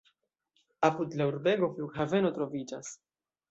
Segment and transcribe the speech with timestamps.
[0.87, 2.93] Apud la urbego flughaveno troviĝas.